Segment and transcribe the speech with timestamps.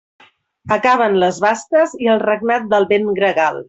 [0.77, 3.59] Acaben les basques i el regnat del vent gregal.